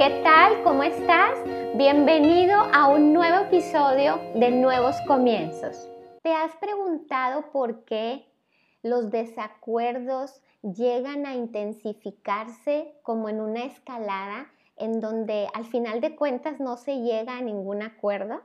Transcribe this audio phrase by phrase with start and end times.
[0.00, 0.62] ¿Qué tal?
[0.62, 1.38] ¿Cómo estás?
[1.74, 5.90] Bienvenido a un nuevo episodio de Nuevos Comienzos.
[6.22, 8.24] ¿Te has preguntado por qué
[8.82, 16.60] los desacuerdos llegan a intensificarse como en una escalada en donde al final de cuentas
[16.60, 18.40] no se llega a ningún acuerdo?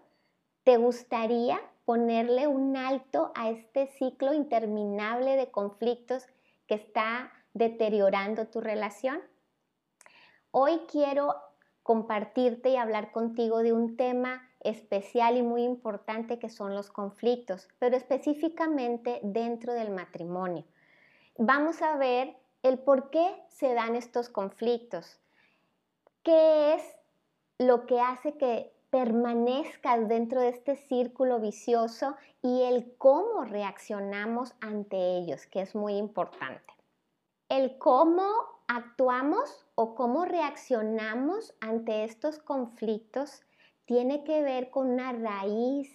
[0.66, 6.26] ¿Te gustaría ponerle un alto a este ciclo interminable de conflictos
[6.68, 9.22] que está deteriorando tu relación?
[10.58, 11.36] Hoy quiero
[11.84, 17.68] compartirte y hablar contigo de un tema especial y muy importante que son los conflictos,
[17.78, 20.64] pero específicamente dentro del matrimonio.
[21.38, 25.20] Vamos a ver el por qué se dan estos conflictos,
[26.24, 26.84] qué es
[27.58, 35.18] lo que hace que permanezcas dentro de este círculo vicioso y el cómo reaccionamos ante
[35.18, 36.75] ellos, que es muy importante.
[37.48, 38.28] El cómo
[38.68, 43.44] actuamos o cómo reaccionamos ante estos conflictos
[43.86, 45.92] tiene que ver con una raíz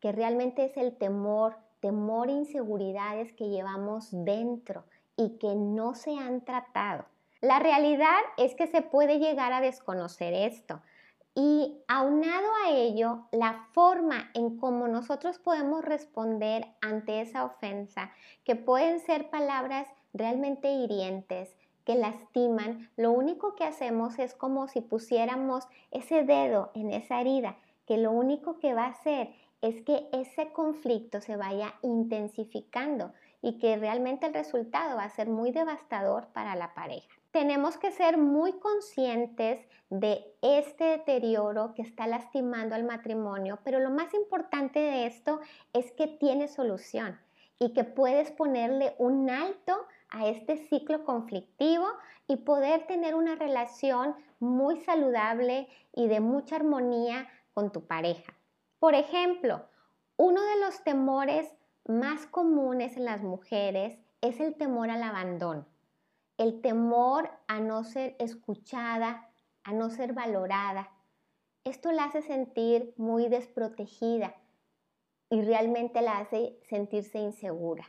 [0.00, 4.84] que realmente es el temor, temor e inseguridades que llevamos dentro
[5.16, 7.06] y que no se han tratado.
[7.40, 10.82] La realidad es que se puede llegar a desconocer esto.
[11.34, 18.12] Y aunado a ello, la forma en cómo nosotros podemos responder ante esa ofensa,
[18.44, 24.80] que pueden ser palabras realmente hirientes, que lastiman, lo único que hacemos es como si
[24.80, 30.08] pusiéramos ese dedo en esa herida, que lo único que va a hacer es que
[30.12, 36.28] ese conflicto se vaya intensificando y que realmente el resultado va a ser muy devastador
[36.28, 37.08] para la pareja.
[37.30, 43.90] Tenemos que ser muy conscientes de este deterioro que está lastimando al matrimonio, pero lo
[43.90, 45.40] más importante de esto
[45.72, 47.18] es que tiene solución
[47.58, 51.86] y que puedes ponerle un alto a este ciclo conflictivo
[52.26, 58.34] y poder tener una relación muy saludable y de mucha armonía con tu pareja.
[58.78, 59.66] Por ejemplo,
[60.16, 61.52] uno de los temores
[61.86, 65.66] más comunes en las mujeres es el temor al abandono,
[66.38, 69.30] el temor a no ser escuchada,
[69.64, 70.90] a no ser valorada.
[71.64, 74.34] Esto la hace sentir muy desprotegida
[75.30, 77.84] y realmente la hace sentirse insegura.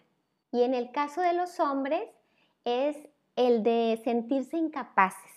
[0.52, 2.10] Y en el caso de los hombres
[2.66, 2.98] es
[3.36, 5.32] el de sentirse incapaces,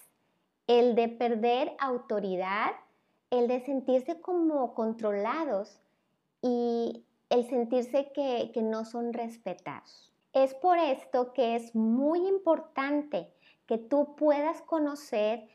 [0.67, 2.73] el de perder autoridad,
[3.31, 5.81] el de sentirse como controlados
[6.43, 10.13] y el sentirse que, no son respetados.
[10.33, 13.33] Es por esto que es muy importante
[13.67, 15.49] que tú puedas conocer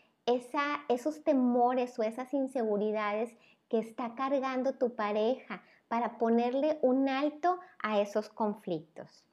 [0.88, 3.36] esos temores o esas inseguridades
[3.68, 9.29] que está cargando tu pareja para ponerle un alto a esos conflictos.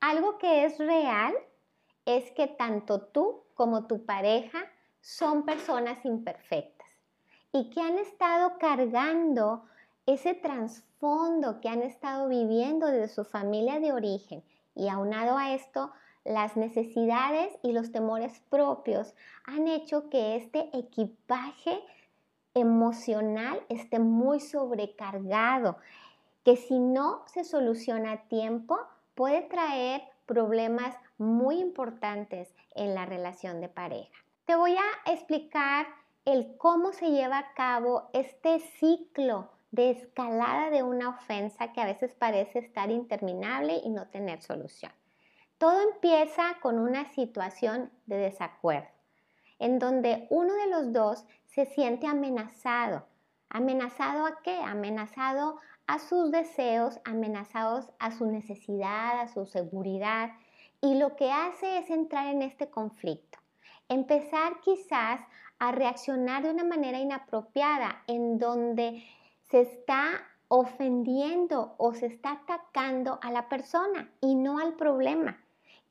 [0.00, 1.34] Algo que es real
[2.06, 4.58] es que tanto tú como tu pareja
[5.00, 6.88] son personas imperfectas
[7.52, 9.64] y que han estado cargando
[10.06, 14.42] ese trasfondo que han estado viviendo desde su familia de origen
[14.74, 15.92] y aunado a esto,
[16.24, 21.80] las necesidades y los temores propios han hecho que este equipaje
[22.54, 25.76] emocional esté muy sobrecargado,
[26.44, 28.78] que si no se soluciona a tiempo,
[29.14, 34.24] puede traer problemas muy importantes en la relación de pareja.
[34.44, 35.86] Te voy a explicar
[36.24, 41.86] el cómo se lleva a cabo este ciclo de escalada de una ofensa que a
[41.86, 44.92] veces parece estar interminable y no tener solución.
[45.58, 48.88] Todo empieza con una situación de desacuerdo,
[49.58, 53.06] en donde uno de los dos se siente amenazado.
[53.48, 54.56] ¿Amenazado a qué?
[54.56, 55.58] Amenazado
[55.90, 60.30] a sus deseos, amenazados a su necesidad, a su seguridad.
[60.80, 63.40] Y lo que hace es entrar en este conflicto.
[63.88, 65.20] Empezar quizás
[65.58, 69.02] a reaccionar de una manera inapropiada en donde
[69.50, 75.42] se está ofendiendo o se está atacando a la persona y no al problema.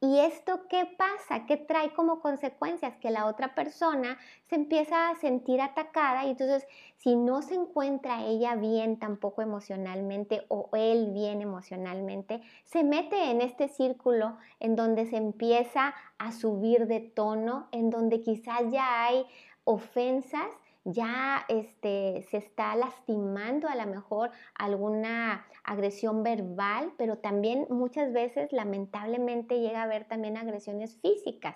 [0.02, 1.46] ¿Y esto qué pasa?
[1.46, 2.96] ¿Qué trae como consecuencias?
[2.98, 6.66] Que la otra persona se empieza a sentir atacada y entonces
[6.96, 13.42] si no se encuentra ella bien tampoco emocionalmente o él bien emocionalmente, se mete en
[13.42, 19.26] este círculo en donde se empieza a subir de tono, en donde quizás ya hay
[19.66, 20.48] ofensas
[20.92, 28.52] ya este, se está lastimando a lo mejor alguna agresión verbal, pero también muchas veces
[28.52, 31.56] lamentablemente llega a haber también agresiones físicas.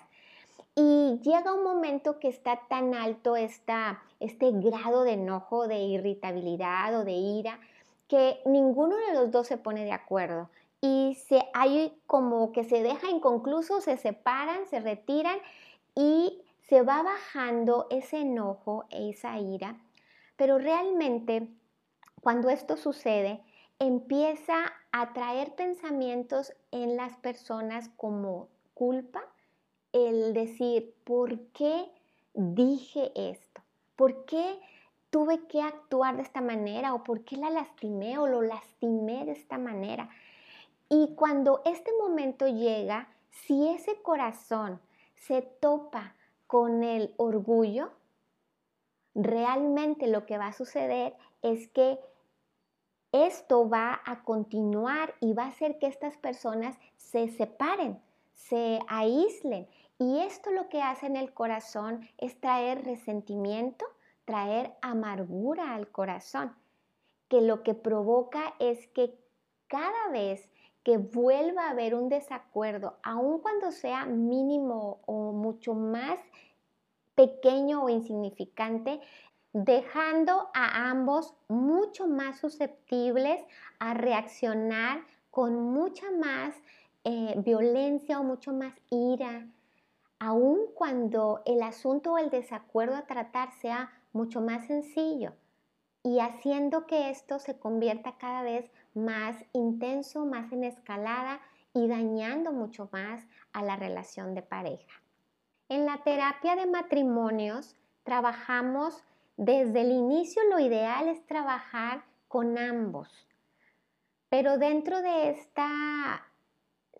[0.76, 6.98] Y llega un momento que está tan alto esta, este grado de enojo, de irritabilidad
[6.98, 7.60] o de ira,
[8.08, 10.50] que ninguno de los dos se pone de acuerdo.
[10.80, 15.38] Y se, hay como que se deja inconcluso, se separan, se retiran
[15.94, 16.42] y
[16.74, 19.78] se va bajando ese enojo, esa ira,
[20.34, 21.46] pero realmente
[22.20, 23.44] cuando esto sucede,
[23.78, 29.22] empieza a traer pensamientos en las personas como culpa,
[29.92, 31.92] el decir, ¿por qué
[32.34, 33.62] dije esto?
[33.94, 34.58] ¿Por qué
[35.10, 36.92] tuve que actuar de esta manera?
[36.94, 40.10] ¿O por qué la lastimé o lo lastimé de esta manera?
[40.88, 44.80] Y cuando este momento llega, si ese corazón
[45.14, 47.90] se topa con el orgullo,
[49.14, 51.98] realmente lo que va a suceder es que
[53.12, 58.00] esto va a continuar y va a hacer que estas personas se separen,
[58.34, 59.68] se aíslen.
[59.98, 63.86] Y esto lo que hace en el corazón es traer resentimiento,
[64.24, 66.56] traer amargura al corazón,
[67.28, 69.16] que lo que provoca es que
[69.68, 70.50] cada vez
[70.84, 76.20] que vuelva a haber un desacuerdo, aun cuando sea mínimo o mucho más
[77.14, 79.00] pequeño o insignificante,
[79.54, 83.40] dejando a ambos mucho más susceptibles
[83.78, 85.00] a reaccionar
[85.30, 86.54] con mucha más
[87.04, 89.46] eh, violencia o mucho más ira,
[90.18, 95.32] aun cuando el asunto o el desacuerdo a tratar sea mucho más sencillo
[96.02, 101.40] y haciendo que esto se convierta cada vez más intenso, más en escalada
[101.72, 105.02] y dañando mucho más a la relación de pareja.
[105.68, 109.02] En la terapia de matrimonios trabajamos
[109.36, 113.26] desde el inicio, lo ideal es trabajar con ambos,
[114.28, 116.26] pero dentro de esta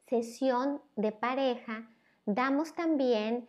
[0.07, 1.89] sesión de pareja
[2.27, 3.49] damos también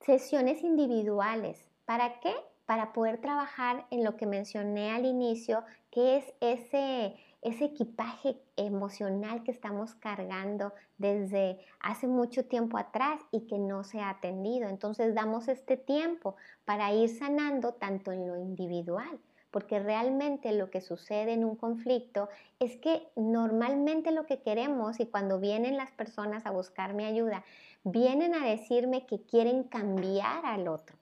[0.00, 1.70] sesiones individuales.
[1.84, 2.34] ¿Para qué?
[2.66, 9.42] Para poder trabajar en lo que mencioné al inicio, que es ese ese equipaje emocional
[9.42, 14.68] que estamos cargando desde hace mucho tiempo atrás y que no se ha atendido.
[14.68, 19.18] Entonces damos este tiempo para ir sanando tanto en lo individual,
[19.50, 22.28] porque realmente lo que sucede en un conflicto
[22.60, 27.44] es que normalmente lo que queremos y cuando vienen las personas a buscarme ayuda,
[27.82, 30.96] vienen a decirme que quieren cambiar al otro,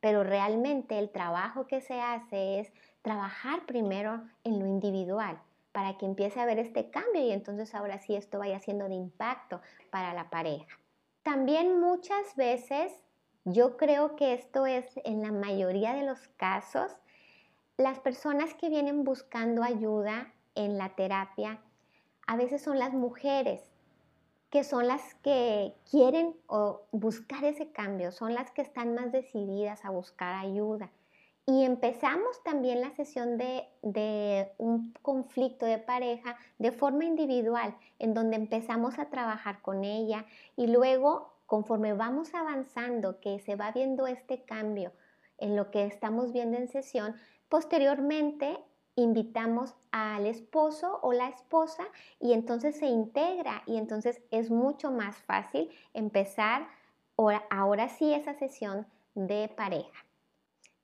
[0.00, 2.72] pero realmente el trabajo que se hace es
[3.02, 5.38] trabajar primero en lo individual
[5.72, 8.94] para que empiece a ver este cambio y entonces ahora sí esto vaya siendo de
[8.94, 9.60] impacto
[9.90, 10.78] para la pareja.
[11.22, 12.92] También muchas veces,
[13.44, 16.96] yo creo que esto es en la mayoría de los casos,
[17.76, 21.60] las personas que vienen buscando ayuda en la terapia,
[22.26, 23.72] a veces son las mujeres
[24.52, 29.82] que son las que quieren o buscar ese cambio, son las que están más decididas
[29.86, 30.90] a buscar ayuda.
[31.44, 38.36] Y empezamos también la sesión de, un conflicto de pareja de forma individual, en donde
[38.36, 40.24] empezamos a trabajar con ella
[40.54, 44.92] y luego, conforme vamos avanzando, que se va viendo este cambio
[45.38, 47.16] en lo que estamos viendo en sesión,
[47.48, 48.56] posteriormente
[48.94, 51.82] invitamos al esposo o la esposa
[52.20, 56.68] y entonces se integra y entonces es mucho más fácil empezar
[57.50, 60.04] ahora sí esa sesión de pareja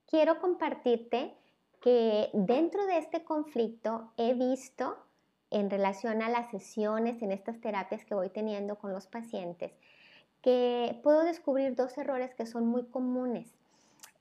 [0.09, 1.35] quiero compartirte
[1.81, 4.97] que dentro de este conflicto he visto
[5.51, 9.73] en relación a las sesiones, en estas terapias que voy teniendo con los pacientes,
[10.43, 13.55] que puedo descubrir dos errores que son muy comunes.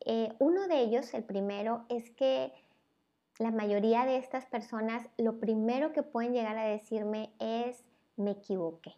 [0.06, 2.54] Eh, uno de ellos, el primero, es que
[3.40, 7.84] la mayoría de estas personas lo primero que pueden llegar a decirme es
[8.16, 8.96] me equivoqué.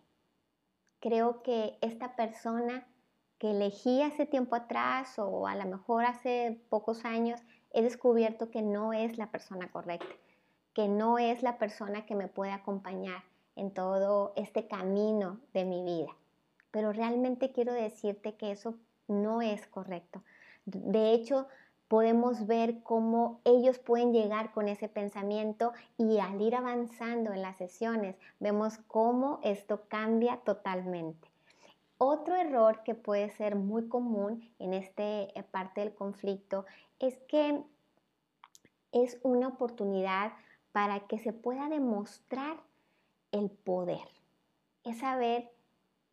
[0.99, 2.87] Creo que esta persona
[3.39, 7.41] que elegí hace tiempo atrás o a lo mejor hace pocos años,
[7.71, 10.13] he descubierto que no es la persona correcta,
[10.73, 13.23] que no es la persona que me puede acompañar
[13.55, 16.15] en todo este camino de mi vida.
[16.71, 18.75] Pero realmente quiero decirte que eso
[19.07, 20.21] no es correcto.
[20.65, 21.47] De hecho,
[21.87, 27.57] podemos ver cómo ellos pueden llegar con ese pensamiento y al ir avanzando en las
[27.57, 31.28] sesiones, vemos cómo esto cambia totalmente.
[32.01, 36.65] Otro error que puede ser muy común en esta eh, parte del conflicto
[36.97, 37.61] es que
[38.93, 40.31] es una oportunidad
[40.71, 42.55] para que se pueda demostrar
[43.33, 44.07] el poder.
[44.85, 45.51] Es saber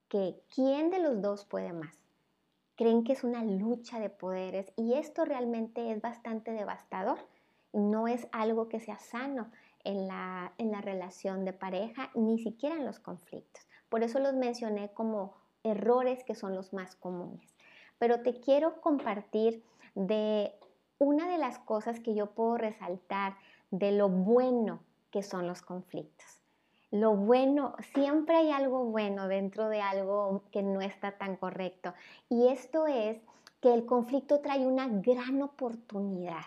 [0.09, 1.97] que quién de los dos puede más.
[2.75, 7.21] Creen que es una lucha de poderes y esto realmente es bastante devastador.
[7.73, 9.53] No es algo que sea sano
[9.85, 13.69] en la, en la relación de pareja, ni siquiera en los conflictos.
[13.89, 17.55] Por eso los mencioné como errores que son los más comunes.
[17.99, 19.63] Pero te quiero compartir
[19.95, 20.55] de
[20.99, 23.37] una de las cosas que yo puedo resaltar
[23.71, 24.81] de lo bueno
[25.11, 26.43] que son los conflictos.
[26.91, 31.95] Lo bueno, siempre hay algo bueno dentro de algo que no está tan correcto.
[32.29, 33.19] Y esto es
[33.61, 36.45] que el conflicto trae una gran oportunidad,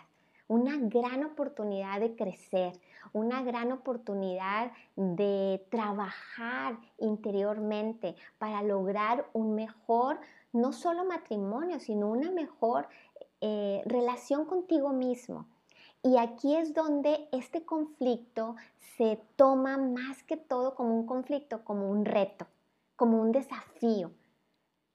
[0.48, 2.74] una gran oportunidad de crecer,
[3.14, 10.20] una gran oportunidad de trabajar interiormente para lograr un mejor,
[10.54, 12.88] no solo matrimonio, sino una mejor
[13.42, 15.46] eh, relación contigo mismo.
[16.02, 18.56] Y aquí es donde este conflicto
[18.98, 22.48] se toma más que todo como un conflicto, como un reto,
[22.96, 24.12] como un desafío,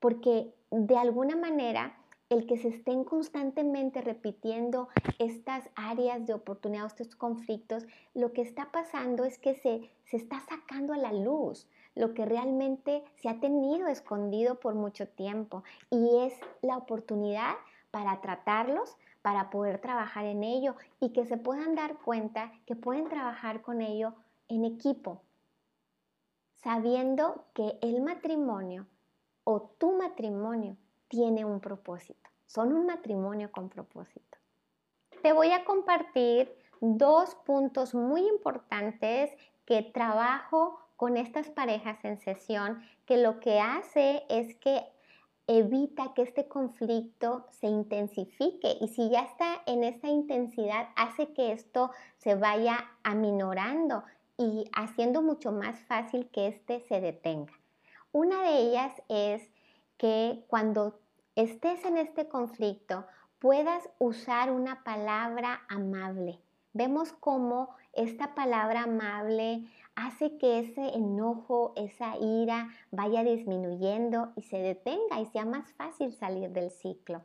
[0.01, 1.97] porque de alguna manera
[2.31, 4.89] el que se estén constantemente repitiendo
[5.19, 10.41] estas áreas de oportunidad, estos conflictos, lo que está pasando es que se, se está
[10.41, 15.63] sacando a la luz lo que realmente se ha tenido escondido por mucho tiempo.
[15.91, 17.55] Y es la oportunidad
[17.91, 23.09] para tratarlos, para poder trabajar en ello y que se puedan dar cuenta que pueden
[23.09, 24.15] trabajar con ello
[24.49, 25.23] en equipo,
[26.57, 28.87] sabiendo que el matrimonio
[29.45, 30.77] o tu matrimonio
[31.09, 34.39] tiene un propósito, son un matrimonio con propósito.
[35.23, 39.31] Te voy a compartir dos puntos muy importantes
[39.65, 44.85] que trabajo con estas parejas en sesión, que lo que hace es que
[45.47, 51.53] evita que este conflicto se intensifique y si ya está en esa intensidad hace que
[51.53, 54.05] esto se vaya aminorando
[54.39, 57.53] y haciendo mucho más fácil que este se detenga.
[58.13, 59.51] Una de ellas es
[59.97, 60.99] que cuando
[61.37, 63.07] estés en este conflicto
[63.39, 66.39] puedas usar una palabra amable.
[66.73, 74.59] Vemos cómo esta palabra amable hace que ese enojo, esa ira vaya disminuyendo y se
[74.59, 77.23] detenga y sea más fácil salir del ciclo.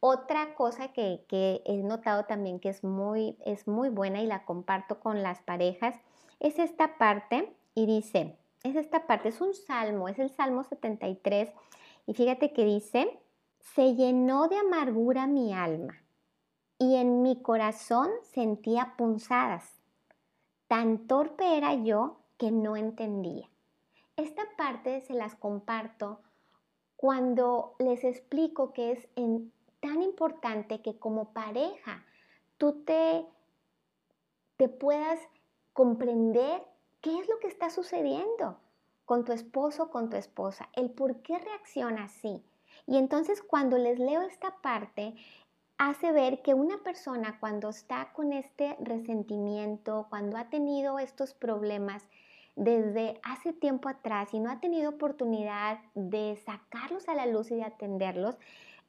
[0.00, 1.24] Otra cosa que,
[1.64, 5.94] he notado también que es muy, es muy buena y la comparto con las parejas
[6.40, 11.50] es esta parte y dice, es esta parte, es un salmo, es el Salmo 73
[12.06, 13.20] y fíjate que dice,
[13.74, 16.02] se llenó de amargura mi alma
[16.78, 19.80] y en mi corazón sentía punzadas.
[20.68, 23.48] Tan torpe era yo que no entendía.
[24.16, 26.20] Esta parte se las comparto
[26.96, 29.08] cuando les explico que es
[29.80, 32.04] tan importante que como pareja
[32.56, 33.26] tú te,
[34.56, 35.20] te puedas
[35.72, 36.62] comprender
[37.00, 38.58] qué es lo que está sucediendo
[39.06, 42.42] con tu esposo, con tu esposa, el por qué reacciona así.
[42.86, 45.14] Y entonces cuando les leo esta parte,
[45.78, 52.08] hace ver que una persona cuando está con este resentimiento, cuando ha tenido estos problemas
[52.56, 57.56] desde hace tiempo atrás y no ha tenido oportunidad de sacarlos a la luz y
[57.56, 58.36] de atenderlos,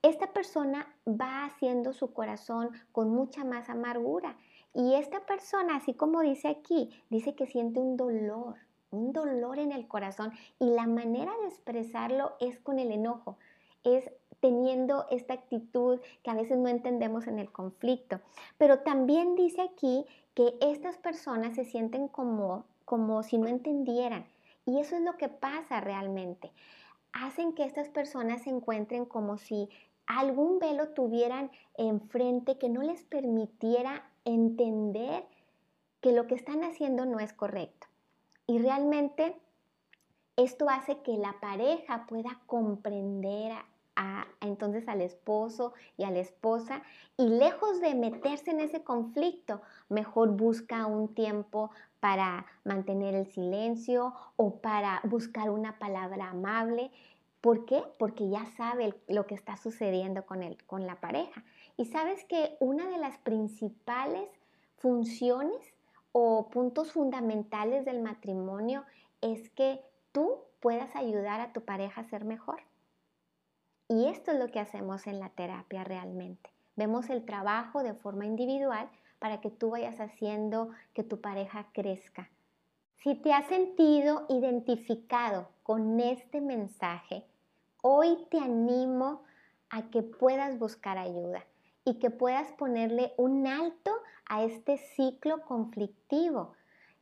[0.01, 4.37] esta persona va haciendo su corazón con mucha más amargura.
[4.73, 8.55] Y esta persona, así como dice aquí, dice que siente un dolor,
[8.91, 13.37] un dolor en el corazón y la manera de expresarlo es con el enojo,
[13.83, 18.19] es teniendo esta actitud que a veces no entendemos en el conflicto.
[18.57, 24.25] Pero también dice aquí que estas personas se sienten como, como si no entendieran.
[24.65, 26.51] Y eso es lo que pasa realmente.
[27.13, 29.69] Hacen que estas personas se encuentren como si
[30.05, 35.23] algún velo tuvieran enfrente que no les permitiera entender
[36.01, 37.86] que lo que están haciendo no es correcto.
[38.47, 39.35] Y realmente
[40.35, 43.53] esto hace que la pareja pueda comprender
[44.41, 46.81] entonces al esposo y a la esposa
[47.17, 54.13] y lejos de meterse en ese conflicto, mejor busca un tiempo para mantener el silencio
[54.35, 56.91] o para buscar una palabra amable.
[57.41, 57.83] ¿Por qué?
[57.97, 61.43] Porque ya sabe lo que está sucediendo con, el, con la pareja.
[61.75, 64.29] Y sabes que una de las principales
[64.77, 65.73] funciones
[66.19, 68.83] o puntos fundamentales del matrimonio
[69.21, 69.81] es que
[70.11, 72.61] tú puedas ayudar a tu pareja a ser mejor.
[73.87, 76.49] Y esto es lo que hacemos en la terapia realmente.
[76.75, 82.31] Vemos el trabajo de forma individual para que tú vayas haciendo que tu pareja crezca.
[82.97, 87.25] Si te has sentido identificado con este mensaje,
[87.83, 89.21] hoy te animo
[89.69, 91.45] a que puedas buscar ayuda
[91.87, 93.91] y que puedas ponerle un alto
[94.25, 96.51] a este ciclo conflictivo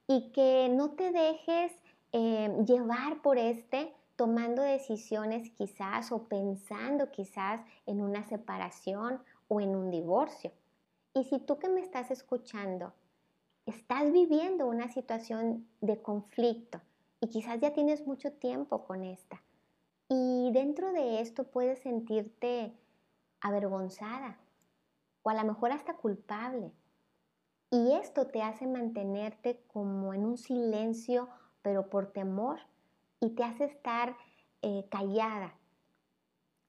[0.05, 1.71] y que no te dejes
[2.11, 9.75] eh, llevar por este tomando decisiones quizás o pensando quizás en una separación o en
[9.75, 10.51] un divorcio.
[11.15, 12.93] Y si tú que me estás escuchando
[13.65, 16.79] estás viviendo una situación de conflicto
[17.21, 19.41] y quizás ya tienes mucho tiempo con esta,
[20.09, 22.71] y dentro de esto puedes sentirte
[23.41, 24.37] avergonzada
[25.25, 26.71] o a lo mejor hasta culpable.
[27.71, 31.27] Y esto te hace mantenerte como en un silencio,
[31.63, 32.59] pero por temor
[33.19, 34.15] y te hace estar
[34.61, 35.55] eh, callada.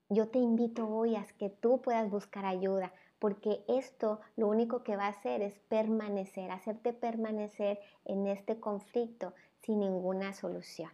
[0.09, 4.97] yo te invito hoy a que tú puedas buscar ayuda, porque esto lo único que
[4.97, 10.91] va a hacer es permanecer, hacerte permanecer en este conflicto sin ninguna solución.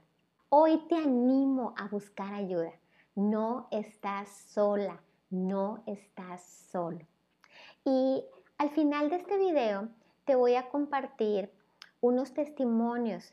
[0.49, 2.73] Hoy te animo a buscar ayuda.
[3.15, 5.01] No estás sola,
[5.31, 7.12] no estás solo.
[7.85, 8.25] Y
[8.59, 9.89] al final de este video
[10.25, 11.53] te voy a compartir
[12.01, 13.33] unos testimonios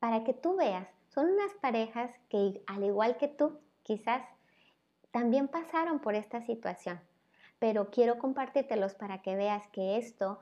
[0.00, 0.88] para que tú veas.
[1.08, 4.22] Son unas parejas que al igual que tú, quizás
[5.12, 6.98] también pasaron por esta situación,
[7.58, 10.40] pero quiero compartírtelos para que veas que esto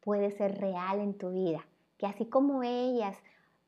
[0.00, 1.64] puede ser real en tu vida,
[1.96, 3.16] que así como ellas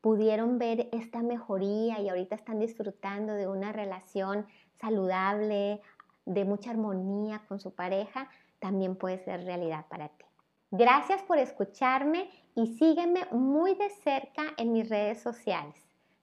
[0.00, 4.46] pudieron ver esta mejoría y ahorita están disfrutando de una relación
[4.80, 5.80] saludable,
[6.26, 8.28] de mucha armonía con su pareja,
[8.62, 10.24] también puede ser realidad para ti.
[10.70, 15.74] Gracias por escucharme y sígueme muy de cerca en mis redes sociales.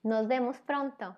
[0.01, 1.17] Nos vemos pronto.